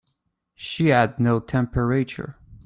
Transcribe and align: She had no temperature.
She 0.55 0.87
had 0.87 1.19
no 1.19 1.39
temperature. 1.39 2.35